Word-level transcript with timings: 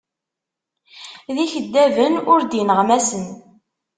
D 1.35 1.37
ikeddaben, 1.43 2.13
ur 2.33 2.39
d 2.43 2.51
ineɣmasen. 2.59 3.25